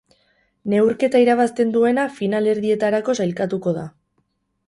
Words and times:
Neurketa 0.71 1.19
irabazten 1.25 1.75
duena 1.75 2.07
finalerdietarako 2.15 3.17
sailkatuko 3.21 3.77
da. 3.79 3.87